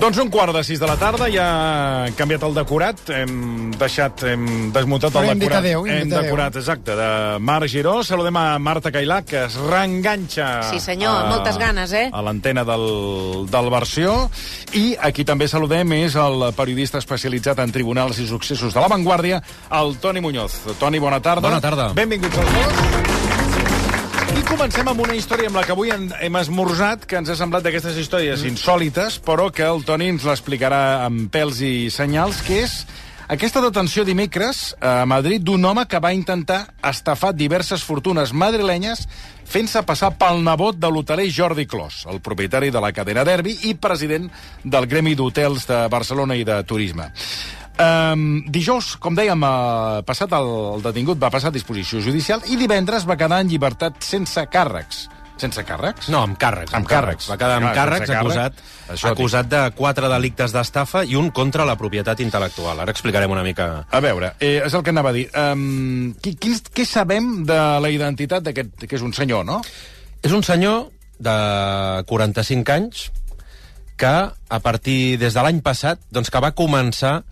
[0.00, 1.46] Doncs un quart de sis de la tarda, ja
[2.06, 5.58] hem canviat el decorat, hem deixat, hem desmuntat Però el decorat.
[5.60, 7.08] adéu, hem decorat, exacte, de
[7.44, 7.98] Marc Giró.
[8.02, 10.48] Saludem a Marta Cailà, que es reenganxa...
[10.70, 12.06] Sí, senyor, amb moltes ganes, eh?
[12.16, 14.16] A l'antena del, del Versió.
[14.72, 19.44] I aquí també saludem és el periodista especialitzat en tribunals i successos de La Vanguardia,
[19.82, 20.62] el Toni Muñoz.
[20.80, 21.44] Toni, bona tarda.
[21.44, 21.92] Bona tarda.
[21.92, 23.09] Benvinguts als dos.
[24.50, 27.94] Comencem amb una història amb la que avui hem esmorzat, que ens ha semblat d'aquestes
[28.02, 28.50] històries mm.
[28.50, 32.74] insòlites, però que el Toni ens l'explicarà amb pèls i senyals, que és
[33.30, 39.04] aquesta detenció dimecres a Madrid d'un home que va intentar estafar diverses fortunes madrilenyes
[39.46, 43.76] fent-se passar pel nebot de l'hoteler Jordi Clos, el propietari de la cadena Derbi i
[43.78, 44.26] president
[44.64, 47.12] del Gremi d'Hotels de Barcelona i de Turisme.
[47.80, 52.58] Um, dijous, com dèiem, uh, passat el, el detingut va passar a disposició judicial i
[52.60, 55.06] divendres va quedar en llibertat sense càrrecs.
[55.40, 56.10] Sense càrrecs?
[56.12, 56.74] No, amb càrrecs.
[56.76, 57.30] Amb càrrecs.
[57.30, 58.58] Va quedar amb Clar, càrrecs, sense càrrec.
[58.58, 62.82] acusat, Això acusat de quatre delictes d'estafa i un contra la propietat intel·lectual.
[62.84, 63.70] Ara explicarem una mica...
[63.88, 65.24] A veure, eh, és el que anava a dir.
[65.32, 69.62] Um, qui, qui, què sabem de la identitat d'aquest, que és un senyor, no?
[70.20, 71.38] És un senyor de
[72.12, 73.08] 45 anys
[74.00, 77.22] que, a partir des de l'any passat, doncs que va començar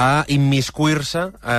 [0.00, 1.58] a immiscuir-se, a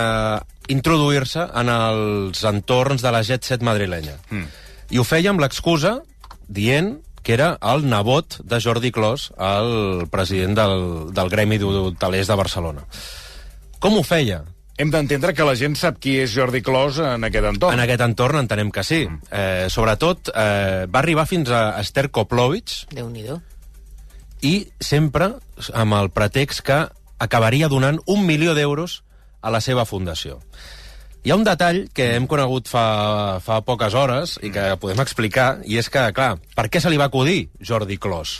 [0.72, 4.18] introduir-se en els entorns de la Jet Set madrilenya.
[4.32, 4.48] Mm.
[4.92, 6.00] I ho feia amb l'excusa
[6.50, 10.80] dient que era el nebot de Jordi Clos, el president del,
[11.14, 12.88] del Gremi d'Hotelers de Barcelona.
[13.82, 14.42] Com ho feia?
[14.82, 17.78] Hem d'entendre que la gent sap qui és Jordi Clos en aquest entorn.
[17.78, 19.04] En aquest entorn entenem que sí.
[19.30, 23.38] Eh, sobretot, eh, va arribar fins a Esther Koplovich Déu-n'hi-do.
[24.42, 25.36] i sempre
[25.78, 26.80] amb el pretext que
[27.22, 29.02] acabaria donant un milió d'euros
[29.42, 30.40] a la seva fundació.
[31.22, 35.60] Hi ha un detall que hem conegut fa, fa poques hores i que podem explicar,
[35.70, 38.40] i és que, clar, per què se li va acudir Jordi Clos?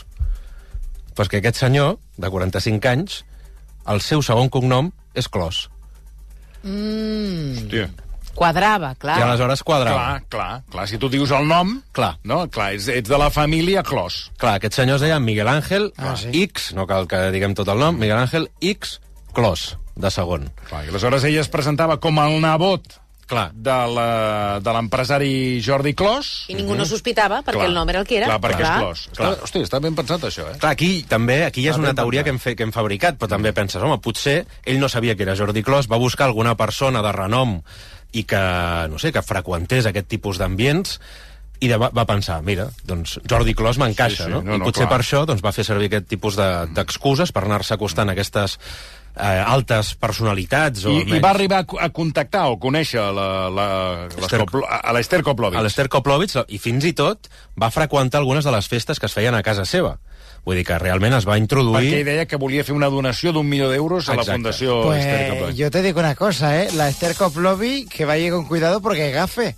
[1.14, 3.20] Pues que aquest senyor, de 45 anys,
[3.86, 5.68] el seu segon cognom és Clos.
[6.66, 7.86] Hòstia.
[8.34, 9.18] Quadrava, clar.
[9.18, 9.98] I aleshores quadrava.
[9.98, 10.86] Clar, clar, clar.
[10.88, 12.16] Si tu dius el nom, Clar.
[12.24, 12.46] no?
[12.50, 14.30] clar ets, ets de la família Clos.
[14.40, 16.30] Clar, aquest senyor es deia Miguel Ángel Ah, sí.
[16.48, 19.00] X, no cal que diguem tot el nom, Miguel Ángel X
[19.34, 20.50] Clos, de segon.
[20.68, 23.50] Clar, I aleshores ella es presentava com el nebot Clar.
[23.54, 26.44] de la- de l'empresari Jordi Clos.
[26.48, 27.68] I ningú no sospitava, perquè Clar.
[27.68, 28.26] el nom era el que era.
[28.26, 28.72] Clar, perquè Clar.
[28.72, 29.08] és Clos.
[29.16, 29.30] Clar.
[29.32, 30.58] Està, hòstia, està ben pensat, això, eh?
[30.58, 32.24] Clar, aquí també aquí ja és una teoria pensat.
[32.24, 35.22] que hem, fe, que hem fabricat, però també penses, home, potser ell no sabia que
[35.22, 37.62] era Jordi Clos, va buscar alguna persona de renom
[38.12, 38.40] i que,
[38.92, 40.98] no sé, que freqüentés aquest tipus d'ambients
[41.62, 44.40] i de, va, va pensar, mira, doncs Jordi Clos m'encaixa, Sí, sí, no?
[44.42, 44.90] no, I no, potser clar.
[44.96, 48.56] per això doncs, va fer servir aquest tipus de- d'excuses per anar-se acostant a aquestes
[49.14, 50.84] eh, altes personalitats.
[50.90, 55.58] O I, I va arribar a, co- a contactar o conèixer la, a l'Esther Koplovich.
[55.58, 59.14] a l'Esther Koplovich i fins i tot va freqüentar algunes de les festes que es
[59.14, 59.98] feien a casa seva.
[60.44, 61.76] Vull dir que realment es va introduir...
[61.92, 64.38] Perquè ell deia que volia fer una donació d'un milió d'euros a la Exacte.
[64.40, 65.56] Fundació Esther Pues Koplovich.
[65.56, 66.68] yo te digo una cosa, ¿eh?
[66.74, 69.54] La Esther Koplovi, que vaya con cuidado porque gafe.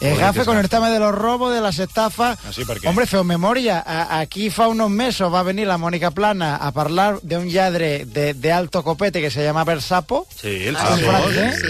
[0.00, 2.38] Es Joder, gafe con el tema de los robos, de las estafas.
[2.42, 2.88] Ah, sí, per què?
[2.88, 3.82] Hombre, feo memoria.
[3.86, 7.50] A- aquí fa unos meses va a venir la Mónica Plana a hablar de un
[7.50, 10.26] lladre de, de alto copete que se llama Bersapo.
[10.40, 11.66] Sí, el Ah, en sí?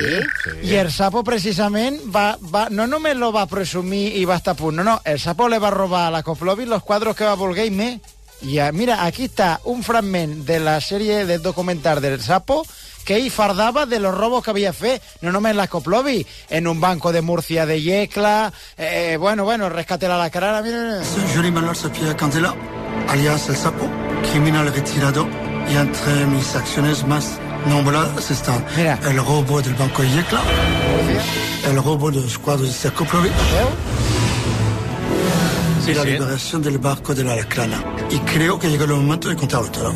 [0.62, 0.68] Sí.
[0.70, 4.56] I el sapo, precisament, va, va, no només lo va presumir i va estar a
[4.56, 7.34] punt, no, no, el sapo le va robar a la Koplovich los cuadros que va
[7.34, 7.98] voler i més.
[8.46, 12.62] I ah, mira, aquí està un fragment de la sèrie de documental del sapo
[13.04, 16.80] que ell fardava de los robos que havia fet, no només la Koplovich, en un
[16.80, 21.02] banco de Murcia de Yecla, eh, bueno, bueno, rescate la cara, mira, mira.
[21.34, 22.54] Juli Manuel Sapia Candela,
[23.08, 23.88] alias El Sapo,
[24.30, 25.26] criminal retirado
[25.70, 28.98] y entre mis acciones más nombrosas están Mira.
[29.04, 30.40] el robo del Banco Yecla,
[31.68, 33.30] el robo de los cuadros de Sercoplovi
[35.86, 36.08] y la sí.
[36.10, 37.82] liberación del barco de la Alacrana.
[38.10, 39.92] Y creo que llegó el momento de contarlo todo.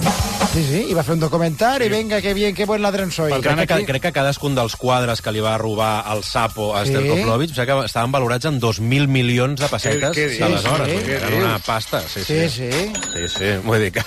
[0.55, 3.33] Sí, sí, i va fer un documentari, venga, que bien, que buen ladrón soy.
[3.33, 6.23] Per Crec tant, que, aquí- crec que cadascun dels quadres que li va robar el
[6.23, 6.93] Sapo a Sí.
[6.93, 10.89] Esther Koplovich o sigui que estaven valorats en 2.000 milions de pessetes d'aleshores.
[10.89, 12.71] Sí, què Era una pasta, sí, Sí, sí.
[12.71, 12.93] sí.
[13.15, 14.03] Sí, sí, vull dir que,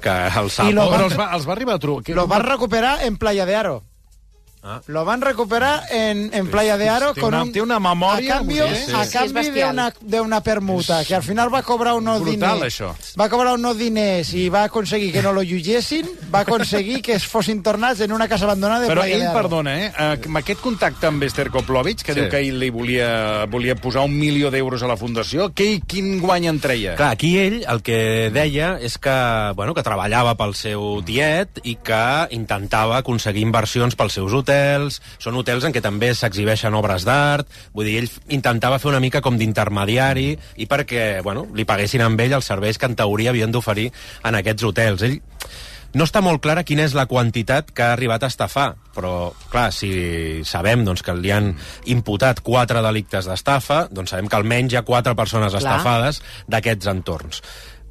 [0.00, 0.70] que el Sapo...
[0.70, 2.02] I lo Però van- els va, els va arribar a trobar...
[2.14, 3.82] Lo van a recuperar en Playa de Aro.
[4.62, 4.82] Ah.
[4.88, 7.78] Lo van a recuperar en, en Playa de Aro Té con una- un, té una
[7.80, 8.92] memòria, a cambio, sí, sí.
[8.94, 9.72] a Sí, de, bestial.
[9.72, 12.74] una, de una permuta, que al final va cobrar unos Brutal, diners.
[12.80, 12.94] això.
[13.18, 17.26] Va cobrar unos diners i va aconseguir que no lo jutgessin, va aconseguir que es
[17.26, 19.38] fossin tornats en una casa abandonada de Però Playa ell, de Aro.
[19.40, 19.92] perdona, eh?
[19.98, 22.20] eh, amb aquest contacte amb Esther Koplovich, que Sí.
[22.20, 26.20] diu que ell li volia, volia posar un milió d'euros a la Fundació, que, quin
[26.20, 26.96] guany en treia?
[26.96, 31.76] Clar, aquí ell el que deia és que, bueno, que treballava pel seu tiet i
[31.76, 37.06] que intentava aconseguir inversions pels seus hotels hotels, són hotels en què també s'exhibeixen obres
[37.06, 42.02] d'art, vull dir, ell intentava fer una mica com d'intermediari i perquè, bueno, li paguessin
[42.04, 43.90] amb ell els serveis que en teoria havien d'oferir
[44.24, 45.06] en aquests hotels.
[45.06, 45.20] Ell
[45.94, 49.70] no està molt clara quina és la quantitat que ha arribat a estafar, però, clar,
[49.74, 51.52] si sabem doncs, que li han
[51.90, 55.62] imputat quatre delictes d'estafa, doncs sabem que almenys hi ha quatre persones Clar.
[55.62, 57.42] estafades d'aquests entorns.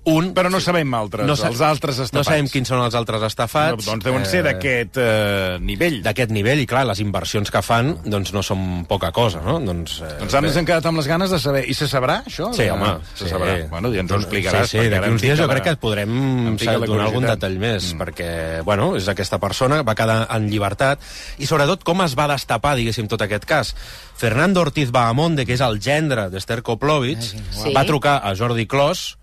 [0.05, 2.13] Un, Però no sabem altres, no sa- els altres estafats.
[2.15, 3.85] No sabem quins són els altres estafats.
[3.85, 6.01] Doncs deuen ser d'aquest eh, nivell.
[6.01, 9.59] D'aquest nivell, i clar, les inversions que fan doncs no són poca cosa, no?
[9.59, 11.65] Doncs, eh, Doncs ara ens hem quedat amb les ganes de saber.
[11.69, 12.49] I se sabrà, això?
[12.55, 12.95] Sí, home.
[13.13, 13.29] Se sí.
[13.33, 13.57] sabrà.
[13.69, 14.65] Bueno, ja ens ho Doncs, explicaràs.
[14.71, 17.99] Sí, sí, perquè d'aquí uns dies jo crec que podrem donar algun detall més, Mm.
[18.01, 20.99] perquè, bueno, és aquesta persona, va quedar en llibertat,
[21.37, 23.75] i sobretot com es va destapar, diguéssim, tot aquest cas.
[24.15, 27.73] Fernando Ortiz Bahamonde, que és el gendre d'Esther Koplovich, Sí.
[27.75, 29.18] va trucar a Jordi Clos,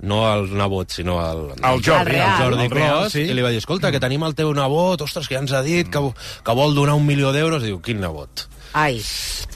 [0.00, 3.24] no al nebot, sinó al, El Jordi, El el Jordi el real, Clos, sí.
[3.26, 5.62] i li va dir, escolta, que tenim el teu nebot, ostres, que ja ens ha
[5.66, 6.02] dit que,
[6.44, 7.62] que vol donar un milió d'euros.
[7.66, 8.46] Diu, quin nebot?
[8.78, 9.00] Ai,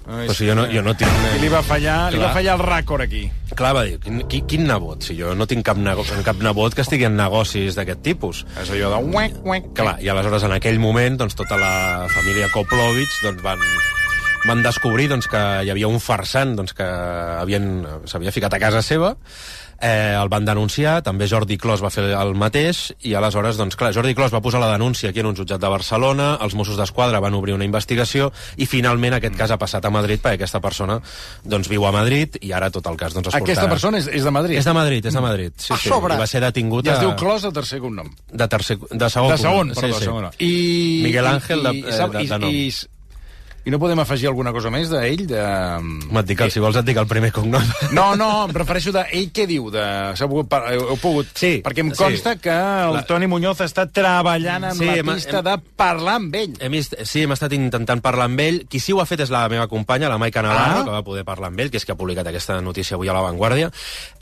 [0.09, 1.13] Ai, Però si jo no, jo no tinc...
[1.37, 2.31] I li va fallar, li Clar.
[2.31, 3.21] va fallar el rècord aquí.
[3.55, 5.05] Clar, va dir, quin, quin, quin nebot?
[5.07, 8.41] Si jo no tinc cap, nego cap nebot que estigui en negocis d'aquest tipus.
[8.59, 9.03] És allò de...
[9.15, 9.69] Uec, uec.
[9.79, 13.63] Clar, i aleshores en aquell moment doncs, tota la família Koplovich doncs, van,
[14.49, 16.89] van descobrir doncs, que hi havia un farsant doncs, que
[17.39, 19.15] havien- s'havia ficat a casa seva
[19.81, 23.93] eh, el van denunciar, també Jordi Clos va fer el mateix, i aleshores, doncs clar,
[23.95, 27.21] Jordi Clos va posar la denúncia aquí en un jutjat de Barcelona, els Mossos d'Esquadra
[27.21, 31.01] van obrir una investigació, i finalment aquest cas ha passat a Madrid, perquè aquesta persona
[31.45, 33.71] doncs, viu a Madrid, i ara tot el cas doncs, es Aquesta portarà.
[33.71, 34.59] persona és, és de Madrid.
[34.59, 35.53] És de Madrid, és de Madrid.
[35.57, 35.89] Sí, A sí.
[35.89, 36.15] sobre.
[36.15, 38.09] I va ser detingut I es a- diu Clos de tercer cognom.
[38.33, 39.31] de, tercer, de segon.
[39.31, 39.75] De segon, cognom.
[39.75, 40.05] perdó, sí, sí.
[40.05, 40.31] segon.
[40.39, 42.51] I, Miguel Ángel i, de- eh, sap- de- i, de nom.
[42.51, 42.73] i,
[43.65, 45.21] i no podem afegir alguna cosa més d'ell?
[45.31, 45.39] De...
[45.39, 47.63] Home, et dic, el- si vols et dic el primer cognom.
[47.95, 49.05] No, no, em refereixo de...
[49.15, 49.69] Ell què diu?
[49.71, 49.85] De...
[50.19, 51.31] S'ha pogut, heu, pogut...
[51.39, 51.99] Sí, Perquè em sí.
[52.01, 55.57] consta que el La- Toni Muñoz està treballant en Sí, la hem- pista hem- de
[55.79, 56.57] parlar amb ell.
[56.59, 58.63] Hem vist, sí, hem estat intentant parlar amb ell.
[58.69, 60.85] Qui sí ho ha fet és la meva companya, la Maica Navarro, Ah.
[60.85, 63.15] que va poder parlar amb ell, que és que ha publicat aquesta notícia avui a
[63.15, 63.71] La Vanguardia,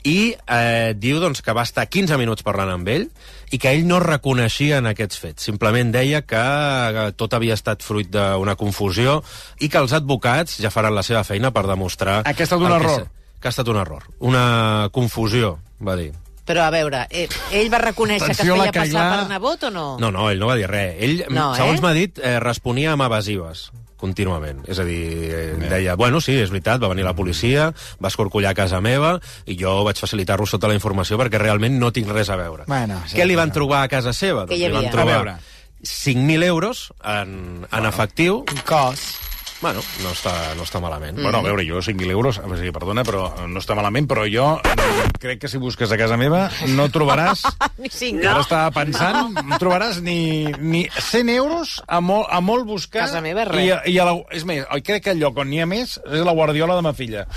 [0.05, 3.09] i eh, diu doncs, que va estar 15 minuts parlant amb ell
[3.51, 5.43] i que ell no reconeixia en aquests fets.
[5.43, 9.19] Simplement deia que eh, tot havia estat fruit d'una confusió
[9.59, 12.21] i que els advocats ja faran la seva feina per demostrar...
[12.25, 13.01] Ah, que ha estat un error.
[13.01, 14.03] és- Que ha estat un error.
[14.19, 16.11] Una confusió, va dir.
[16.45, 19.69] però a veure, eh, ell va reconèixer que es Atenció, feia passar per nebot o
[19.71, 19.85] no?
[20.01, 20.95] No, no, ell no va dir res.
[20.99, 21.81] Ell, No, segons eh?
[21.81, 23.71] m'ha dit, eh, responia amb evasives
[24.01, 24.65] contínuament.
[24.67, 24.99] És a dir,
[25.31, 27.69] eh, deia, bueno, sí, és veritat, va venir la policia,
[28.01, 29.15] va escorcollar a casa meva,
[29.45, 32.65] i jo vaig facilitar-lo sota la informació perquè realment no tinc res a veure.
[32.67, 33.59] Bueno, sí, Què li van bueno.
[33.61, 34.47] trobar a casa seva?
[34.49, 35.37] Què hi li van trobar veure.
[35.81, 38.43] 5.000 euros en, en efectiu.
[38.51, 39.30] Un cos.
[39.61, 41.19] Bueno, no està, no està malament.
[41.21, 44.55] Bueno, a veure, jo 5.000 euros, o sigui, perdona, però no està malament, però jo
[44.57, 47.43] mm, crec que si busques a casa meva no trobaràs...
[47.81, 48.45] Ni cinc, Ara no?
[48.45, 53.05] estava pensant, no trobaràs ni, ni 100 euros a molt, a molt buscar.
[53.05, 53.63] Casa meva, res.
[53.67, 55.95] I, a- i a la, és més, crec que el lloc on n'hi ha més
[56.09, 57.27] és la guardiola de ma filla.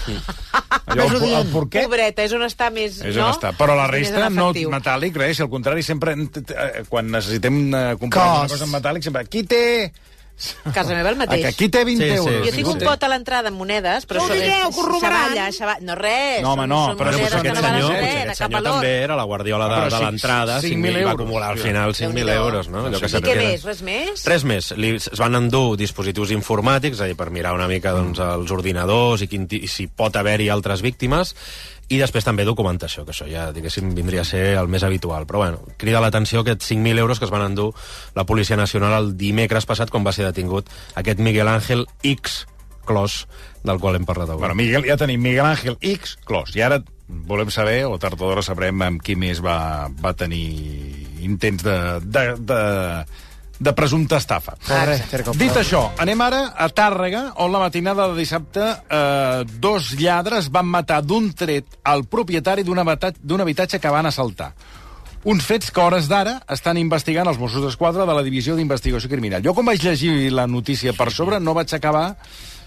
[0.87, 3.03] Allò, el, el porquet Pobreta, és on està més...
[3.05, 3.29] és no?
[3.29, 3.53] on està.
[3.61, 5.44] Però la resta no metàl·lic, res.
[5.44, 8.41] Al contrari, sempre, eh, quan necessitem eh, comprar Cos.
[8.41, 9.65] una cosa en metàl·lic, sempre, qui té...
[10.75, 11.45] Casa meva el mateix.
[11.47, 12.47] Aquí té 20 Sí, sí, euros.
[12.49, 12.85] Jo tinc un sí.
[12.89, 15.21] pot a l'entrada amb monedes, però No digueu, que ho robaran.
[15.31, 15.85] xavalla, xavalla...
[15.87, 16.43] No, res.
[16.43, 18.91] No, home, no, són, però monedes aquest que no valen senyor- res, aquest senyor també
[19.05, 22.33] era la guardiola de, de l'entrada, 5.000 5.000 va euros, acumular al final 5.000 Déu-n'hi-do.
[22.45, 22.87] euros, no?
[22.89, 23.65] Allò que I què més?
[23.65, 24.25] Res més?
[24.27, 24.71] Res més.
[24.77, 28.51] Li, es van endur dispositius informàtics, és a dir, per mirar una mica doncs, els
[28.51, 31.35] ordinadors i, quin, i si pot haver-hi altres víctimes,
[31.93, 35.26] i després també documentació, que això ja, diguéssim, vindria a ser el més habitual.
[35.29, 37.73] Però, bueno, crida l'atenció aquests 5.000 euros que es van endur
[38.17, 42.47] la Policia Nacional el dimecres passat, quan va ser detingut aquest Miguel Ángel X
[42.85, 43.25] Clos,
[43.64, 44.45] del qual hem parlat avui.
[44.45, 46.55] Bueno, Miguel, ja tenim Miguel Ángel X Clos.
[46.57, 50.45] I ara volem saber, o tard o d'hora sabrem amb qui més va, va tenir
[51.25, 52.61] intents de, de, de,
[53.58, 54.56] de presumpta estafa.
[55.30, 55.40] Koplovich.
[55.40, 60.66] Dit això, anem ara a Tàrrega, on la matinada de dissabte eh, dos lladres van
[60.70, 64.52] matar d'un tret el propietari d'un habitatge, que van assaltar.
[65.25, 69.40] Uns fets que hores d'ara estan investigant els Mossos d'Esquadra de la Divisió d'Investigació Criminal.
[69.44, 72.11] Jo, quan vaig llegir la notícia per sobre, no vaig acabar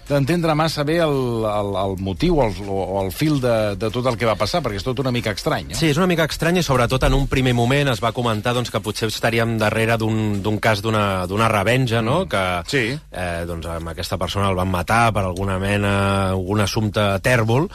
[0.08, 4.06] d'entendre massa bé el, el, el motiu o el, o el fil de, de tot
[4.08, 5.68] el que va passar, perquè és tot una mica estrany.
[5.72, 5.76] No?
[5.78, 8.72] Sí, és una mica estrany i sobretot en un primer moment es va comentar doncs,
[8.72, 12.24] que potser estaríem darrere d'un cas d'una d'una revenja, no?
[12.28, 12.84] Que Sí.
[13.12, 17.68] eh, doncs, amb aquesta persona el van matar per alguna mena, algun assumpte tèrbol,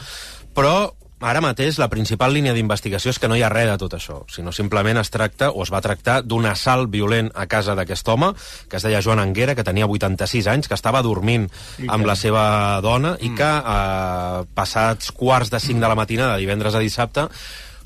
[0.54, 0.92] però
[1.24, 4.20] ara mateix la principal línia d'investigació és que no hi ha res de tot això,
[4.28, 8.32] sinó simplement es tracta o es va tractar d'un assalt violent a casa d'aquest home,
[8.68, 11.46] que es deia Joan Anguera, que tenia 86 anys, que estava dormint
[11.88, 12.44] amb la seva
[12.84, 17.28] dona i que eh, passats quarts de 5 de la matinada, de divendres a dissabte,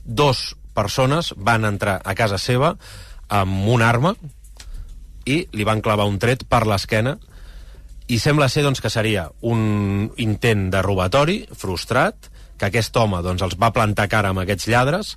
[0.05, 2.75] dos persones van entrar a casa seva
[3.29, 4.15] amb una arma
[5.29, 7.19] i li van clavar un tret per l'esquena
[8.09, 13.45] i sembla ser doncs, que seria un intent de robatori frustrat, que aquest home doncs,
[13.47, 15.17] els va plantar cara amb aquests lladres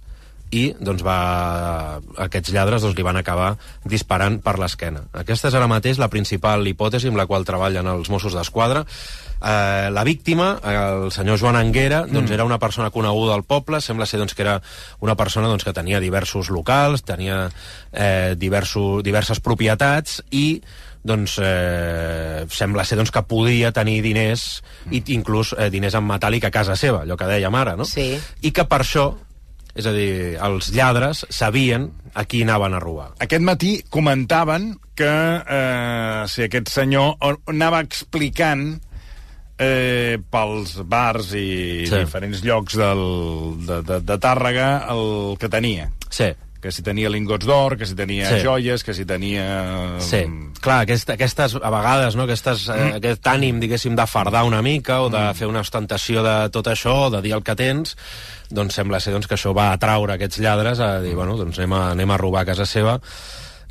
[0.52, 2.02] i doncs, va...
[2.28, 3.54] aquests lladres doncs, li van acabar
[3.88, 5.06] disparant per l'esquena.
[5.24, 8.84] Aquesta és ara mateix la principal hipòtesi amb la qual treballen els Mossos d'Esquadra.
[8.84, 14.06] Eh, la víctima, el senyor Joan Anguera, doncs, era una persona coneguda al poble, sembla
[14.06, 14.60] ser doncs, que era
[15.00, 17.46] una persona doncs, que tenia diversos locals, tenia
[17.94, 20.62] eh, diversos, diverses propietats i
[21.04, 26.46] doncs, eh, sembla ser doncs, que podia tenir diners, i inclús eh, diners en metàl·lic
[26.46, 27.86] a casa seva, allò que dèiem ara, no?
[27.90, 28.14] Sí.
[28.42, 29.08] I que per això,
[29.74, 33.10] és a dir, els lladres sabien a qui anaven a robar.
[33.24, 37.16] Aquest matí comentaven que eh, si aquest senyor
[37.50, 38.82] anava explicant
[39.58, 41.48] eh, pels bars i
[41.86, 41.88] Sí.
[41.88, 42.00] sí.
[42.04, 43.04] diferents llocs del,
[43.66, 45.90] de, de, de Tàrrega el que tenia.
[46.10, 46.30] Sí,
[46.62, 48.40] Que si tenia lingots d'or, que si tenia Sí.
[48.44, 49.98] joies, que si tenia...
[50.00, 50.22] Sí,
[50.62, 55.00] clar, aquest, aquestes, a vegades, no, aquestes, eh, aquest ànim, diguéssim, de fardar una mica
[55.02, 57.96] o de fer una ostentació de tot això, de dir el que tens,
[58.54, 61.74] doncs sembla ser doncs, que això va atraure aquests lladres a dir, bueno, doncs anem
[61.74, 63.00] a, anem a robar a casa seva.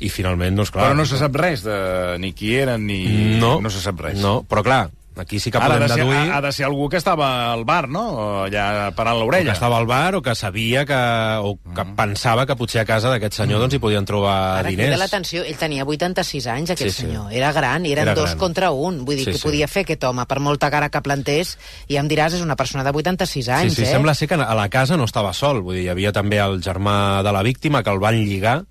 [0.01, 0.89] I finalment, doncs clar...
[0.89, 3.03] Però no se sap res de ni qui eren ni...
[3.39, 4.17] no, no se sap res.
[4.19, 4.87] No, però clar,
[5.17, 6.17] aquí sí que ha, podem de ser, deduir...
[6.31, 8.03] ha, ha de ser algú que estava al bar, no?
[8.11, 9.51] O allà parant l'orella.
[9.51, 10.97] que estava al bar o que sabia que,
[11.43, 14.97] o que pensava que potser a casa d'aquest senyor doncs, hi podien trobar Ara diners.
[14.97, 17.07] l'atenció, ell tenia 86 anys, aquest Sí, sí.
[17.07, 17.31] senyor.
[17.33, 18.39] Era gran, i eren Era dos gran.
[18.39, 19.03] contra un.
[19.05, 19.43] Vull dir, Sí, que sí.
[19.47, 20.25] podia fer aquest home?
[20.25, 23.81] Per molta cara que plantés, i em diràs, és una persona de 86 anys, sí,
[23.83, 23.91] sí, eh?
[23.93, 26.61] sembla ser que a la casa no estava sol, vull dir, hi havia també el
[26.61, 28.63] germà de la víctima que el van lligar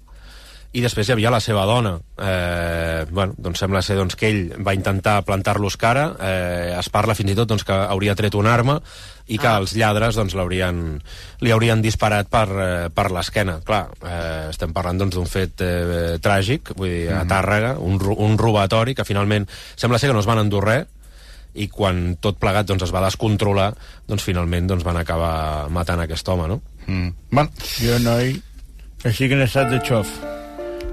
[0.72, 1.96] i després hi havia la seva dona.
[2.22, 7.16] Eh, bueno, doncs sembla ser doncs, que ell va intentar plantar-los cara, eh, es parla
[7.18, 8.80] fins i tot doncs, que hauria tret una arma
[9.26, 9.58] i que Ah.
[9.58, 11.02] els lladres doncs, l'haurien
[11.40, 13.60] li haurien disparat per, eh, per l'esquena.
[13.66, 18.38] Clar, eh, estem parlant doncs, d'un fet eh, tràgic, vull dir, a Tàrrega, un, un
[18.38, 20.86] robatori que finalment sembla ser que no es van endur res,
[21.54, 23.72] i quan tot plegat doncs, es va descontrolar,
[24.06, 26.62] doncs finalment doncs, van acabar matant aquest home, no?
[26.86, 27.08] Mm.
[27.30, 27.50] Bueno,
[27.80, 28.36] Jo, noi,
[29.02, 30.39] estic en estat de xof.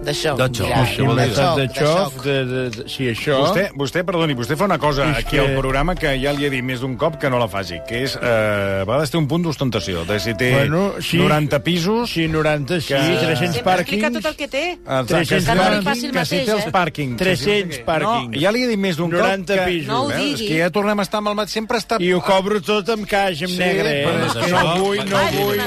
[0.08, 2.24] De xoc, mira, això Estic vol en dir- estat de de xof, xoc.
[2.24, 3.38] de, de, de, sí, això...
[3.44, 6.46] Vostè, vostè, perdoni, vostè fa una cosa És aquí que- al programa que ja li
[6.48, 9.18] he dit més d'un cop que no la faci, que és, eh, a vegades té
[9.20, 11.18] un punt d'ostentació, de si té Bueno, sí.
[11.18, 12.10] 90 pisos...
[12.12, 14.14] Sí, 90, sí, Que- 300 Sempre explica pàrquings...
[14.14, 14.64] tot el que té.
[14.72, 16.72] Exacte, 300 que si pàrquings, pàrquing, que que si té els eh?
[16.72, 17.18] pàrquings.
[17.18, 18.32] 300 pàrquings.
[18.36, 19.66] No, ja li he dit més d'un cop 90 que...
[19.68, 19.88] pisos.
[19.92, 20.34] No ho digui.
[20.34, 21.50] És que ja tornem a estar amb el mat...
[21.52, 21.98] Sempre està...
[22.00, 24.06] I ho cobro tot amb caix, amb Sí, negre, eh?
[24.08, 25.62] però No, és que no això- vull, no vull...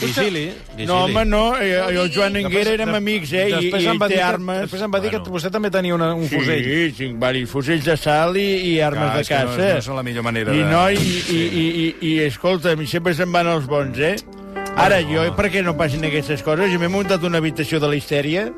[0.00, 0.44] Vigili,
[0.76, 0.86] vigili.
[0.86, 3.48] No, home, no, eh, jo, el Joan Enguera érem de- amics, eh?
[3.50, 4.60] I, Després i ell va té dir que- armes...
[4.66, 6.64] Després em va dir que vostè també tenia una, un fusell.
[6.64, 9.70] Sí, tinc varis fusells de sal i, i armes Clar, de és que no- caça.
[9.72, 13.14] no és la millor manera I de- no, i, i, i, i, i escolta'm, sempre
[13.14, 14.16] se'n van els bons, eh?
[14.76, 16.68] Ara, jo, per què no passin aquestes coses?
[16.72, 18.50] Jo m'he muntat una habitació de la histèria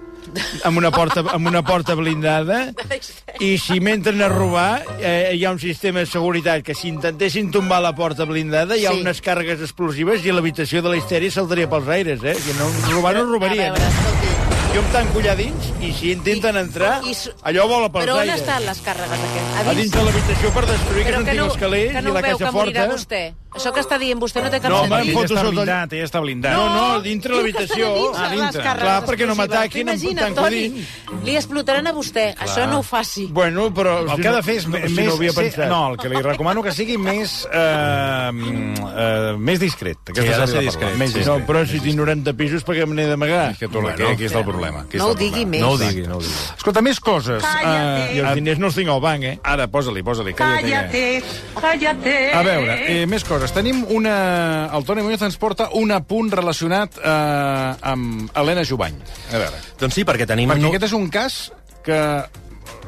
[0.67, 2.73] amb una porta, amb una porta blindada
[3.47, 7.53] i si m'entren a robar eh, hi ha un sistema de seguretat que si intentessin
[7.55, 9.01] tombar la porta blindada hi ha Sí.
[9.07, 12.35] unes càrregues explosives i l'habitació de la histèria saltaria pels aires, eh?
[12.35, 13.73] Que no, robar no A robarien.
[13.73, 14.35] veure, escolti,
[14.75, 18.19] Jo em tanco allà dins i si intenten entrar, I su- allò vola pels però
[18.21, 19.67] on estan les càrregues aquestes?
[19.67, 22.03] A dins de l'habitació per destruir, que Però no que tinc no, els calés que
[22.03, 22.95] no i la veu casa que morirà forta.
[22.99, 23.23] vostè.
[23.55, 24.99] Això que està dient vostè no té cap No, sentit.
[24.99, 26.53] em Ell foto està sota blindat, ell està blindat.
[26.53, 27.89] No, no, No, dintre que l'habitació.
[28.15, 28.63] Ah, dintre.
[28.63, 30.89] Clar, perquè no m'ataquin, em Imagina, tanco Toni, dins.
[31.25, 32.35] li explotaran a vostè.
[32.37, 33.27] Això no ho faci.
[33.33, 34.03] Bueno, però...
[34.15, 34.91] El que ha de fer és no, més...
[34.93, 35.69] si no havia pensat.
[35.69, 37.47] no, el que li recomano que sigui més...
[37.51, 38.31] Eh,
[38.97, 39.99] eh, més discret.
[40.11, 41.41] Aquesta Sí, ha de ser discret, Més discret.
[41.41, 43.53] No, però si tinc 90 pisos, per què me n'he d'amagar?
[43.53, 43.95] És que tu, Bueno.
[43.97, 44.81] aquí, aquí està el problema.
[44.83, 45.61] Aquí No ho digui més.
[45.63, 46.35] No ho digui, no ho digui.
[46.57, 47.43] Escolta, més coses.
[47.43, 49.39] I els Eh, diners no els tinc al banc, eh?
[49.43, 50.35] ara, posa-li, posa-li.
[50.35, 50.63] Cállate.
[50.69, 51.23] Cállate,
[51.61, 52.17] cállate.
[52.35, 53.38] A veure, eh, més coses.
[53.55, 54.71] Tenim una...
[54.75, 58.97] El Toni Muñoz ens porta un apunt relacionat eh, amb Helena Jubany.
[59.33, 60.51] A veure, Doncs sí, perquè tenim...
[60.51, 61.39] perquè no- aquest és un cas
[61.87, 61.99] que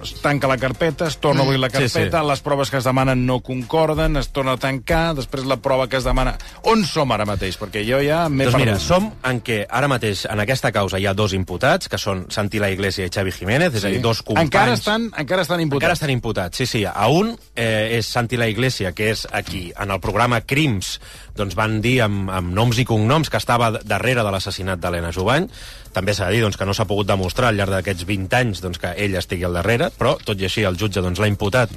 [0.02, 1.94] es tanca la carpeta, es torna a obrir la Mm, sí, sí.
[1.94, 5.88] carpeta, les proves que es demanen no concorden, es torna a tancar, després la prova
[5.88, 6.36] que es demana...
[6.68, 7.58] On som ara mateix?
[7.60, 11.06] Perquè jo ja m'he Doncs mira, som en què ara mateix en aquesta causa hi
[11.06, 14.22] ha dos imputats, que són Santi La Iglesia i Xavi Jiménez, és a dir, dos
[14.22, 14.50] companys...
[14.50, 15.84] Encara estan, encara estan imputats.
[15.84, 16.84] Encara estan imputats, sí, sí.
[16.84, 20.98] A un eh, és Santi La Iglesia, que és aquí, en el programa Crims,
[21.36, 25.48] doncs van dir amb, amb noms i cognoms que estava darrere de l'assassinat d'Helena Jubany.
[25.94, 28.62] També s'ha de dir doncs, que no s'ha pogut demostrar al llarg d'aquests 20 anys
[28.62, 31.72] doncs, que ell estigui al darrere, però tot i així el jutge doncs, l'ha imputat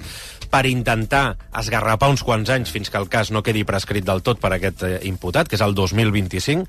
[0.53, 4.39] per intentar esgarrapar uns quants anys fins que el cas no quedi prescrit del tot
[4.39, 6.67] per aquest eh, imputat, que és el 2025.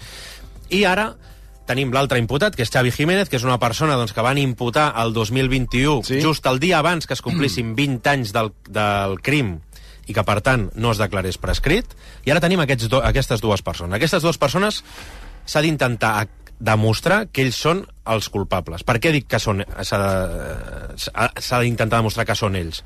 [0.73, 1.11] I ara
[1.69, 4.91] tenim l'altre imputat, que és Xavi Jiménez, que és una persona doncs, que van imputar
[5.01, 6.21] el 2021, Sí.
[6.21, 9.59] just el dia abans que es complissin 20 anys del, del crim
[10.07, 11.87] i que, per tant, no es declarés prescrit.
[12.27, 13.97] I ara tenim aquests do, aquestes dues persones.
[13.97, 14.83] Aquestes dues persones
[15.49, 16.27] s'ha d'intentar
[16.61, 18.85] demostrar que ells són els culpables.
[18.87, 19.65] Per què dic que són...
[19.83, 20.01] s'ha
[20.97, 22.83] s'ha d'intentar demostrar que són ells?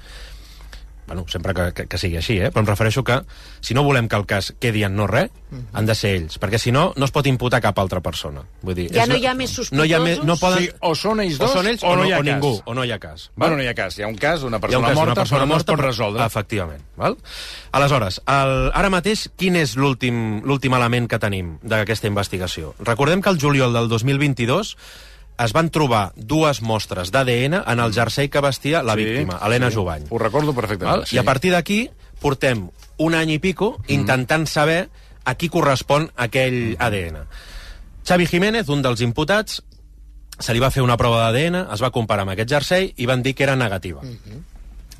[1.09, 2.51] Bueno, sempre que, que, que sigui així, eh?
[2.53, 3.17] però em refereixo que
[3.65, 5.33] si no volem que el cas quedi en no res,
[5.73, 8.43] han de ser ells, perquè si no, no es pot imputar cap altra persona.
[8.61, 10.43] Vull dir, Ja és no hi ha més No, hi ha més, no sospitosos?
[10.45, 12.29] poden, Sí, o són ells o dos, són ells o no hi ha o cas.
[12.29, 13.31] ningú, o no hi ha cas.
[13.35, 13.97] Bueno, no hi ha cas.
[13.99, 15.73] Hi ha un cas Hi ha persona un cas morta, persona però no es morta,
[15.73, 16.27] pot resoldre.
[16.29, 16.85] Efectivament.
[17.01, 17.17] Val?
[17.73, 22.75] Aleshores, el, ara mateix, quin és l'últim l'últim element que tenim d'aquesta investigació?
[22.85, 24.77] Recordem que el juliol del 2022
[25.39, 29.71] es van trobar dues mostres d'ADN en el jersei que vestia la Sí, víctima, Helena
[29.71, 29.77] sí.
[29.77, 30.09] Jovany.
[30.11, 31.05] Ho recordo perfectament.
[31.05, 31.07] Val?
[31.13, 31.89] I a partir d'aquí
[32.21, 32.69] portem
[32.99, 34.89] un any i pico intentant saber
[35.25, 37.23] a qui correspon aquell ADN.
[38.09, 39.63] Xavi Jiménez, un dels imputats,
[40.39, 43.23] se li va fer una prova d'ADN, es va comparar amb aquest jersei i van
[43.23, 44.01] dir que era negativa.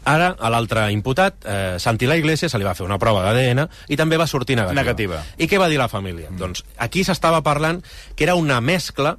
[0.09, 3.67] Ara, a l'altre imputat, eh, Santi La Iglesia, se li va fer una prova d'ADN
[3.89, 4.81] i també va sortir negativa.
[4.81, 5.23] Negativa.
[5.37, 6.31] I què va dir la família?
[6.31, 7.83] Doncs aquí s'estava parlant
[8.15, 9.17] que era una mescla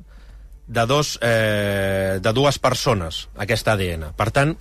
[0.70, 4.14] de, dos, eh, de dues persones, aquest ADN.
[4.16, 4.56] Per tant,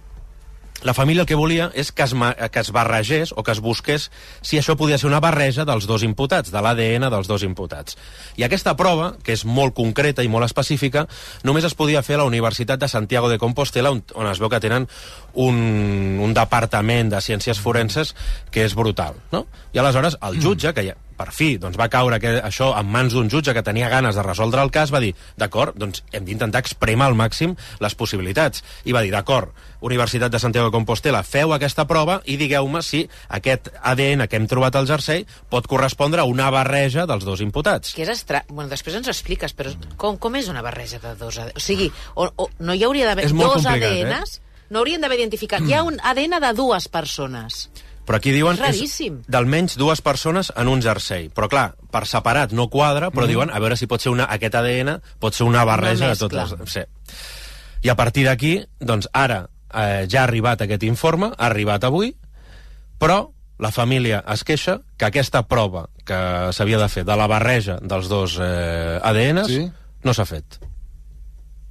[0.83, 4.09] la família el que volia és que es, que es barregés o que es busqués
[4.47, 7.99] si això podia ser una barreja dels dos imputats, de l'ADN dels dos imputats.
[8.39, 11.09] I aquesta prova, que és molt concreta i molt específica,
[11.43, 14.53] només es podia fer a la Universitat de Santiago de Compostela, on, on es veu
[14.53, 14.87] que tenen
[15.35, 15.59] un,
[16.23, 18.15] un departament de ciències forenses
[18.55, 19.19] que és brutal.
[19.35, 19.49] No?
[19.75, 23.15] I aleshores el jutge, que ja, per fi doncs va caure que, això en mans
[23.17, 26.63] d'un jutge que tenia ganes de resoldre el cas, va dir, d'acord, doncs hem d'intentar
[26.63, 28.63] expremar al màxim les possibilitats.
[28.87, 33.05] I va dir, d'acord, Universitat de Santiago de Compostela, feu aquesta prova i digueu-me si
[33.35, 37.95] aquest ADN que hem trobat al jersei pot correspondre a una barreja dels dos imputats.
[37.95, 38.43] Que és estra...
[38.49, 41.59] Bueno, després ens expliques, però com, com és una barreja de dos ADNs?
[41.59, 44.41] O sigui, o, o, no hi hauria d'haver dos ADNs?
[44.69, 45.65] No haurien d'haver identificat.
[45.65, 47.69] Hi ha un ADN de dues persones.
[48.09, 49.19] Però aquí diuen És raríssim.
[49.29, 51.29] d'almenys dues persones en un jersei.
[51.29, 53.15] Però clar, per separat no quadra, Mm.
[53.19, 56.15] però diuen a veure si pot ser una, aquest ADN pot ser una barreja Una
[56.15, 56.55] de totes.
[56.73, 56.81] Sí.
[57.83, 62.17] I a partir d'aquí, doncs ara eh, ja ha arribat aquest informe, ha arribat avui,
[62.99, 66.17] però la família es queixa que aquesta prova que
[66.53, 69.71] s'havia de fer de la barreja dels dos eh, ADNs Sí.
[70.05, 70.59] no s'ha fet.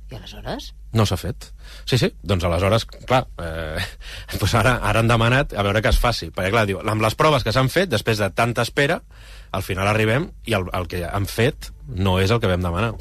[0.08, 0.72] I aleshores?
[0.96, 1.50] No s'ha fet.
[1.84, 3.84] Sí, sí, doncs aleshores, clar, eh,
[4.40, 6.30] doncs ara, ara han demanat a veure que es faci.
[6.32, 9.02] Perquè, clar, diu, amb les proves que s'han fet, després de tanta espera,
[9.52, 12.94] al final arribem i el, el que han fet no és el que vam demanar.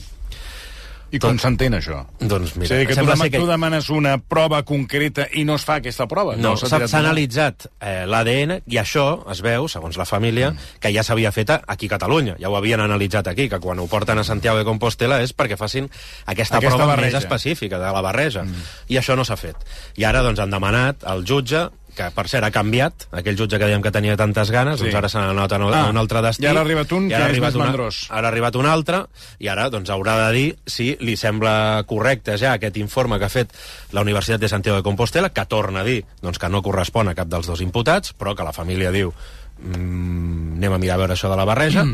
[1.16, 2.02] I com s'entén, això?
[2.20, 3.40] Doncs mira, o sigui, que tu, dema que...
[3.40, 6.36] tu demanes una prova concreta i no es fa aquesta prova?
[6.40, 10.78] No, s'ha analitzat eh, l'ADN i això es veu, segons la família, mm.
[10.82, 12.36] que ja s'havia fet aquí a Catalunya.
[12.42, 15.58] Ja ho havien analitzat aquí, que quan ho porten a Santiago de Compostela és perquè
[15.58, 15.88] facin
[16.26, 17.16] aquesta, Aquesta prova barreja.
[17.16, 18.44] més específica de la barreja.
[18.44, 18.68] Mm.
[18.92, 19.66] I això no s'ha fet.
[19.96, 23.64] I ara doncs, han demanat al jutge que per cert ha canviat, aquell jutge que
[23.70, 24.84] dèiem que tenia tantes ganes, Sí.
[24.84, 26.44] doncs ara s'ha anat a, un- Ah, a un altre destí.
[26.44, 28.06] i ara ha arribat un que és arribat més una- mandrós.
[28.10, 29.00] Ara ha arribat un altre,
[29.40, 33.28] i ara doncs, haurà de dir si li sembla correcte ja aquest informe que ha
[33.32, 33.50] fet
[33.92, 37.14] la Universitat de Santiago de Compostela, que torna a dir doncs, que no correspon a
[37.14, 39.12] cap dels dos imputats, però que la família diu
[39.58, 41.84] mm, anem a mirar a veure això de la barreja,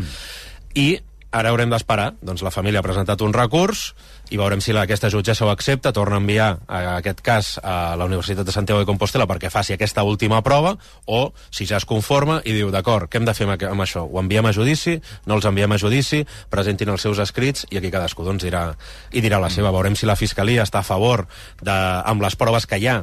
[0.74, 0.98] i
[1.32, 2.12] ara haurem d'esperar.
[2.22, 3.92] Doncs la família ha presentat un recurs
[4.32, 7.96] i veurem si la, aquesta jutgessa ho accepta, torna a enviar a aquest cas a
[8.00, 11.88] la Universitat de Santiago de Compostela perquè faci aquesta última prova, o si ja es
[11.88, 14.06] conforma i diu, d'acord, què hem de fer amb, amb això?
[14.06, 14.98] Ho enviem a judici?
[15.26, 16.22] No els enviem a judici?
[16.52, 18.70] Presentin els seus escrits i aquí cadascú doncs, dirà,
[19.12, 19.74] i dirà la seva.
[19.74, 21.26] Veurem si la Fiscalia està a favor
[21.60, 23.02] de, amb les proves que hi ha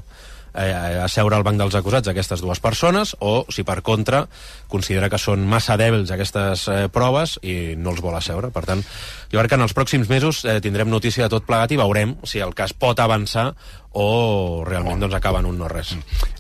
[0.54, 4.26] eh, a seure al banc dels acusats aquestes dues persones o si per contra
[4.70, 8.52] considera que són massa dèbils aquestes eh, proves i no els vol asseure.
[8.56, 8.84] Per tant,
[9.32, 12.18] jo crec que en els pròxims mesos eh, tindrem notícia de tot plegat i veurem
[12.24, 13.52] si el cas pot avançar
[13.92, 15.96] o realment doncs, acaba en un no res.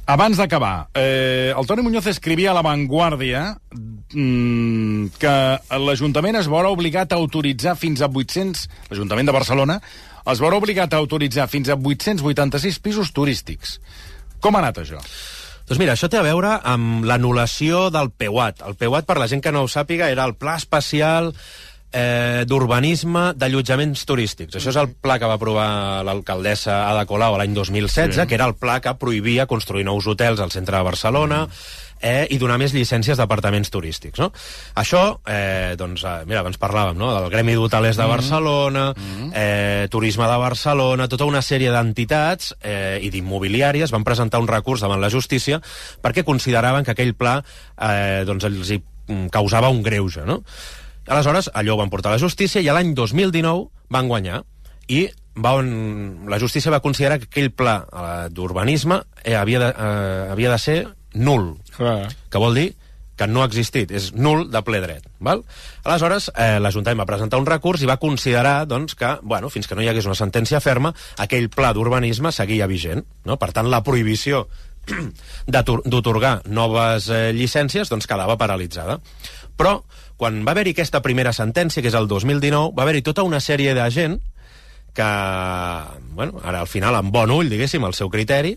[0.10, 3.58] Abans d'acabar, eh, el Toni Muñoz escrivia a La Vanguardia
[4.13, 5.34] mm, que
[5.82, 8.67] l'Ajuntament es veurà obligat a autoritzar fins a 800...
[8.91, 9.80] L'Ajuntament de Barcelona
[10.32, 13.80] es veurà obligat a autoritzar fins a 886 pisos turístics.
[14.39, 15.02] Com ha anat això?
[15.70, 18.63] Doncs mira, això té a veure amb l'anul·lació del PEUAT.
[18.65, 21.30] El PEUAT, per la gent que no ho sàpiga, era el Pla Especial
[21.92, 24.58] eh, d'Urbanisme d'Allotjaments Turístics.
[24.58, 25.70] Això és el pla que va aprovar
[26.08, 28.28] l'alcaldessa Ada Colau l'any 2016, sí.
[28.30, 31.46] que era el pla que prohibia construir nous hotels al centre de Barcelona,
[32.02, 34.20] eh, i donar més llicències d'apartaments turístics.
[34.20, 34.30] No?
[34.80, 37.12] Això, eh, doncs, eh, mira, abans parlàvem no?
[37.16, 38.86] del Gremi d'Hotelers de Barcelona,
[39.34, 44.82] eh, Turisme de Barcelona, tota una sèrie d'entitats eh, i d'immobiliàries van presentar un recurs
[44.82, 45.62] davant la justícia
[46.02, 50.26] perquè consideraven que aquell pla eh, doncs, els hi mm, causava un greuge.
[50.28, 50.42] No?
[51.10, 54.44] Aleshores, allò ho van portar a la justícia i l'any 2019 van guanyar
[54.90, 55.08] i
[55.40, 55.70] van,
[56.30, 60.60] la justícia va considerar que aquell pla eh, d'urbanisme eh, havia, de, eh, havia de
[60.62, 60.80] ser
[61.14, 61.56] nul,
[62.30, 62.70] Que vol dir
[63.20, 65.04] que no ha existit, és nul de ple dret.
[65.20, 65.42] Val?
[65.84, 69.76] Aleshores, eh, l'Ajuntament va presentar un recurs i va considerar doncs, que, bueno, fins que
[69.76, 73.04] no hi hagués una sentència ferma, aquell pla d'urbanisme seguia vigent.
[73.28, 73.36] No?
[73.36, 74.46] Per tant, la prohibició
[75.52, 79.02] d'otorgar noves eh, llicències, doncs quedava paralitzada.
[79.60, 79.82] Però,
[80.15, 83.76] quan va haver-hi aquesta primera sentència, que és el 2019, va haver-hi tota una sèrie
[83.76, 84.15] de gent
[84.96, 85.10] que,
[86.15, 88.56] bueno, ara al final, amb bon ull, diguéssim, el seu criteri,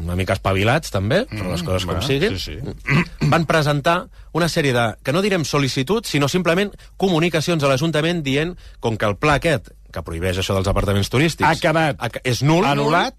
[0.00, 3.02] una mica espavilats també, però les coses com va, siguin, sí, sí.
[3.32, 8.54] van presentar una sèrie de, que no direm sol·licituds, sinó simplement comunicacions a l'Ajuntament dient,
[8.80, 11.48] com que el pla aquest, que prohibeix això dels apartaments turístics...
[11.50, 13.14] Ha quedat ha- és nul, anul·lat.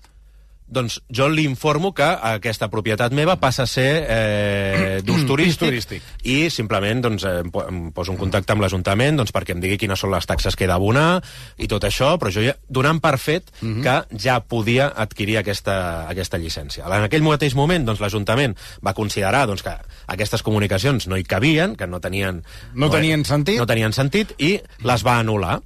[0.74, 6.04] Doncs jo l'informo que aquesta propietat meva passa a ser eh, d'ús turístic, turístic.
[6.26, 9.62] i simplement doncs, eh, em po- em poso en contacte amb l'Ajuntament doncs, perquè em
[9.64, 11.22] digui quines són les taxes que he d'abonar
[11.62, 13.52] i tot això, però jo ja, donant per fet
[13.84, 16.86] que ja podia adquirir aquesta, aquesta llicència.
[16.90, 18.56] En aquell mateix moment doncs, l'Ajuntament
[18.86, 19.76] va considerar doncs, que
[20.08, 22.44] aquestes comunicacions no hi cabien, que no tenien...
[22.74, 23.60] No tenien sentit.
[23.60, 25.60] No tenien sentit i les va anul·lar.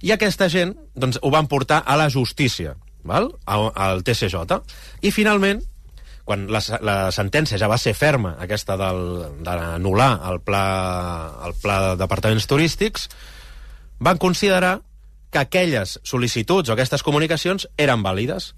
[0.00, 2.74] I aquesta gent doncs, ho van portar a la justícia,
[3.04, 3.30] val?
[3.46, 4.60] A- al TCJ.
[5.02, 5.62] I finalment,
[6.24, 10.64] quan la, la sentència ja va ser ferma, aquesta d'anul·lar el pla,
[11.46, 13.08] el pla d'apartaments turístics,
[13.98, 14.80] van considerar
[15.30, 18.52] que aquelles sol·licituds o aquestes comunicacions eren vàlides.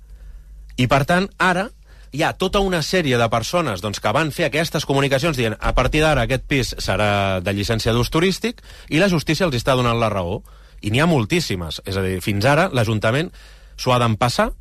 [0.80, 1.68] I, per tant, ara
[2.12, 5.72] hi ha tota una sèrie de persones doncs, que van fer aquestes comunicacions dient a
[5.76, 8.60] partir d'ara aquest pis serà de llicència d'ús turístic
[8.92, 10.42] i la justícia els està donant la raó.
[10.82, 11.80] I n'hi ha moltíssimes.
[11.86, 13.30] És a dir, fins ara l'Ajuntament
[13.82, 14.52] s'ho ha d'empassar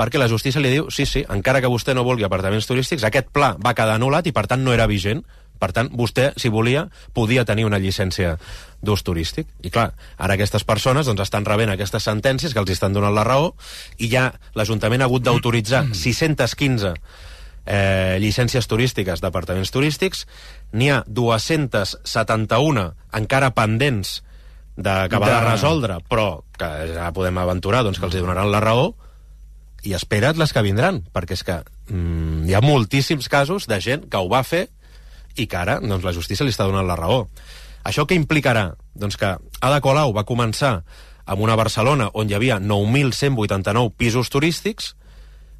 [0.00, 3.28] perquè la justícia li diu, sí, sí, encara que vostè no vulgui apartaments turístics, aquest
[3.36, 5.20] pla va quedar anul·lat i, per tant, no era vigent.
[5.60, 8.30] Per tant, vostè, si volia, podia tenir una llicència
[8.80, 9.50] d'ús turístic.
[9.60, 13.26] I, clar, ara aquestes persones doncs, estan rebent aquestes sentències que els estan donant la
[13.28, 13.50] raó
[14.00, 20.24] i ja l'Ajuntament ha hagut d'autoritzar 615 eh, llicències turístiques d'apartaments turístics.
[20.72, 22.88] N'hi ha 271
[23.20, 24.22] encara pendents
[24.80, 25.36] d'acabar de...
[25.36, 28.90] De- resoldre, però que ja podem aventurar doncs, que els hi donaran la raó
[29.86, 34.08] i espera't les que vindran, perquè és que mm, hi ha moltíssims casos de gent
[34.10, 34.66] que ho va fer
[35.36, 37.24] i que ara doncs, la justícia li està donant la raó.
[37.86, 38.74] Això què implicarà?
[38.92, 40.82] Doncs que Ada Colau va començar
[41.30, 44.94] amb una Barcelona on hi havia 9.189 pisos turístics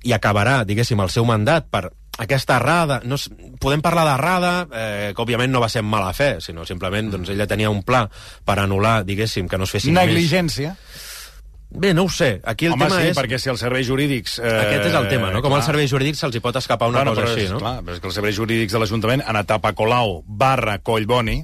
[0.05, 3.17] i acabarà, diguéssim, el seu mandat per aquesta errada, no,
[3.63, 7.47] podem parlar d'errada, eh, que òbviament no va ser mala fe, sinó simplement doncs, ella
[7.49, 8.05] tenia un pla
[8.45, 10.05] per anul·lar, diguéssim, que no es fessin més...
[10.05, 10.75] Negligència.
[11.71, 12.41] Bé, no ho sé.
[12.45, 13.17] Aquí el Home, tema sí, és...
[13.17, 14.41] perquè si els serveis jurídics...
[14.43, 15.39] Eh, Aquest és el tema, no?
[15.41, 15.61] Com clar.
[15.63, 17.61] als serveis jurídics se'ls hi pot escapar una Bueno, cosa però així, és, no?
[17.63, 21.39] Clar, però és que els serveis jurídics de l'Ajuntament en etapa Colau barra Collboni,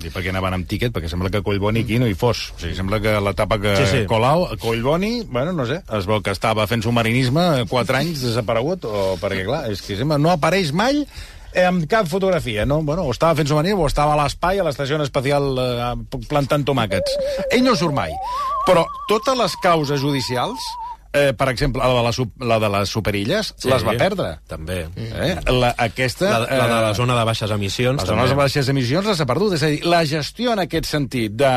[0.00, 2.48] dir perquè anaven amb tiquet, perquè sembla que Collboni aquí no hi fos.
[2.56, 4.02] O sigui, sembla que l'etapa que Sí, sí.
[4.10, 9.14] Colau, Collboni, bueno, no sé, es veu que estava fent submarinisme quatre anys desaparegut, o
[9.22, 11.04] perquè, clar, és que sembla, no apareix mai
[11.54, 12.80] amb cap fotografia, no?
[12.82, 17.14] Bueno, o estava fent submarinisme o estava a l'espai, a l'estació espacial, eh, plantant tomàquets.
[17.52, 18.14] Ell no surt mai.
[18.66, 20.58] Però totes les causes judicials,
[21.14, 24.34] eh, per exemple, la de, la, la de les superilles, Sí, les va perdre.
[24.50, 24.82] També.
[24.98, 25.30] Eh?
[25.54, 26.32] La, aquesta...
[26.32, 28.02] La, la de la eh, zona de baixes emissions.
[28.02, 29.54] les zones de baixes emissions les ha perdut.
[29.56, 31.52] És a dir, la gestió en aquest sentit de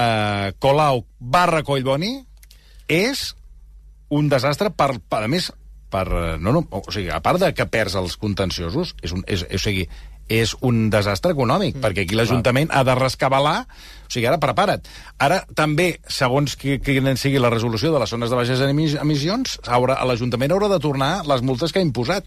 [0.64, 2.14] Colau barra Collboni
[2.88, 3.32] és
[4.14, 5.50] un desastre per, per a més,
[5.92, 9.26] per, eh, no, no, o sigui, a part de que perds els contenciosos, és un,
[9.28, 9.88] és, o sigui,
[10.28, 13.62] és un desastre econòmic, mm, perquè aquí l'Ajuntament ha de rescabalar,
[14.08, 14.88] o sigui, ara prepara't.
[15.20, 19.60] Ara també, segons qui, quina sigui la resolució de les zones de baixes emis- emissions,
[19.68, 22.26] l'Ajuntament haurà de tornar les multes que ha imposat.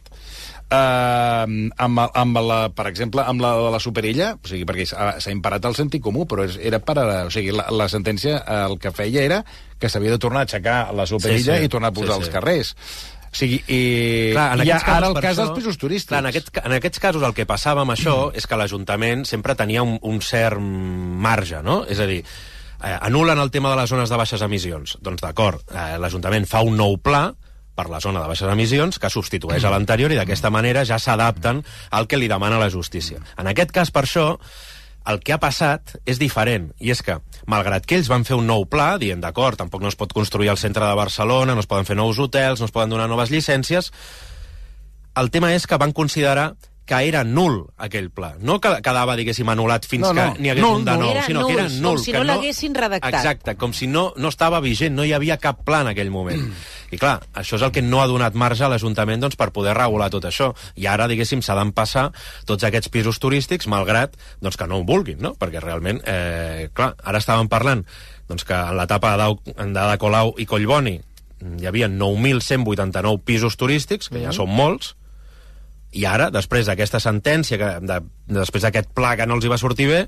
[0.70, 5.32] Uh, amb, amb la, per exemple, amb la de la superilla, o sigui, perquè s'ha
[5.34, 6.94] imparat el sentit comú, però és, era per...
[7.02, 9.40] a- O sigui, la, la sentència eh, el que feia era
[9.80, 11.66] que s'havia de tornar a aixecar la superilla Sí, sí.
[11.66, 12.30] i tornar a posar Sí, sí.
[12.30, 12.70] carrers.
[13.30, 13.80] O sigui, i,
[14.34, 16.08] Clar, en i casos, ara el cas això- dels pisos turístics.
[16.10, 19.24] Clar, en, aquests, ca- en aquests casos el que passava amb això és que l'Ajuntament
[19.24, 21.84] sempre tenia un, un cert marge, no?
[21.86, 22.24] És a dir,
[22.82, 24.96] eh, anulen el tema de les zones de baixes emissions.
[25.00, 27.28] Doncs d'acord, eh, l'Ajuntament fa un nou pla
[27.76, 31.62] per la zona de baixes emissions que substitueix a l'anterior i d'aquesta manera ja s'adapten
[31.90, 33.22] al que li demana la justícia.
[33.38, 34.26] En aquest cas, per això,
[35.08, 37.16] el que ha passat és diferent, i és que,
[37.48, 40.50] malgrat que ells van fer un nou pla, dient, d'acord, tampoc no es pot construir
[40.52, 43.32] al centre de Barcelona, no es poden fer nous hotels, no es poden donar noves
[43.32, 43.90] llicències,
[45.20, 46.52] el tema és que van considerar
[46.90, 48.32] que era nul aquell pla.
[48.42, 50.24] No que quedava, diguéssim, anul·lat fins No, no.
[50.34, 51.12] que n'hi hagués Nul, un de nul.
[51.14, 51.94] nou, sinó que era nul, nul.
[51.94, 53.14] com si que no l'haguessin redactat.
[53.20, 56.42] Exacte, com si no, no estava vigent, no hi havia cap pla en aquell moment.
[56.90, 59.76] I clar, això és el que no ha donat marge a l'Ajuntament doncs, per poder
[59.78, 60.50] regular tot això.
[60.74, 62.08] I ara, diguéssim, s'ha d'empassar
[62.50, 65.36] tots aquests pisos turístics, malgrat doncs, que no ho vulguin, no?
[65.38, 67.84] Perquè realment, eh, clar, ara estàvem parlant
[68.26, 69.36] doncs, que en l'etapa d'Ada
[69.70, 70.98] d'Ada Colau i Collboni
[71.60, 74.96] hi havia 9.189 pisos turístics, que ja són molts,
[75.92, 78.00] i ara, després d'aquesta sentència, que, de,
[78.40, 80.00] després d'aquest pla que no els hi va sortir bé,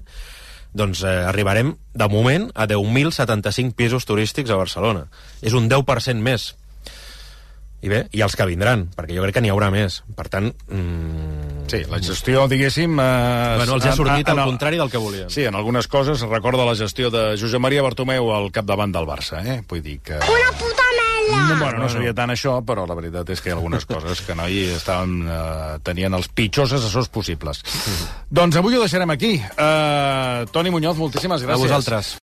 [0.72, 5.06] doncs eh, arribarem, de moment, a 10.075 pisos turístics a Barcelona.
[5.42, 6.52] És un 10% més.
[7.82, 10.02] I bé, i els que vindran, perquè jo crec que n'hi haurà més.
[10.16, 10.52] Per tant...
[10.70, 12.94] Mm, Sí, la gestió, diguéssim...
[13.00, 15.30] Eh, bueno, els ha sortit al el- contrari del que volien.
[15.32, 19.40] Sí, en algunes coses recorda la gestió de Josep Maria Bartomeu al capdavant del Barça,
[19.46, 19.62] eh?
[19.70, 20.18] Vull dir que...
[20.20, 20.81] Una puta
[21.30, 21.54] merda!
[21.54, 24.22] No, bueno, no seria tant això, però la veritat és que hi ha algunes coses
[24.26, 27.62] que no hi estaven, eh, tenien els pitjors assessors possibles.
[28.30, 29.34] doncs avui ho deixarem aquí.
[29.42, 31.58] Eh, Toni Muñoz, moltíssimes gràcies.
[31.58, 32.16] A vosaltres.